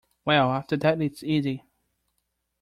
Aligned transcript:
Well, 0.25 0.49
after 0.49 0.77
that 0.77 0.99
it's 0.99 1.21
easy. 1.21 1.63